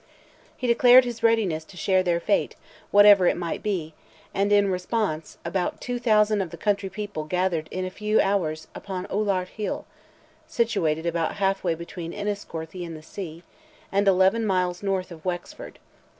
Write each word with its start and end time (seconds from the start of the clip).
He 0.57 0.65
declared 0.65 1.05
his 1.05 1.21
readiness 1.21 1.63
to 1.65 1.77
share 1.77 2.01
their 2.01 2.19
fate, 2.19 2.55
whatever 2.89 3.27
it 3.27 3.37
might 3.37 3.61
be, 3.61 3.93
and 4.33 4.51
in 4.51 4.71
response, 4.71 5.37
about 5.45 5.79
2,000 5.79 6.41
of 6.41 6.49
the 6.49 6.57
country 6.57 6.89
people 6.89 7.25
gathered 7.25 7.67
in 7.69 7.85
a 7.85 7.91
few 7.91 8.19
hours 8.19 8.67
upon 8.73 9.05
Oulart 9.11 9.49
Hill, 9.49 9.85
situated 10.47 11.05
about 11.05 11.35
half 11.35 11.63
way 11.63 11.75
between 11.75 12.13
Enniscorthy 12.13 12.83
and 12.83 12.97
the 12.97 13.03
sea, 13.03 13.43
and 13.91 14.07
eleven 14.07 14.43
miles 14.43 14.81
north 14.81 15.11
of 15.11 15.23
Wexford. 15.23 15.77